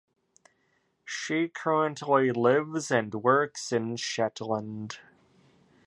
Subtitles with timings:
[1.05, 4.97] She currently lives and works in Shetland.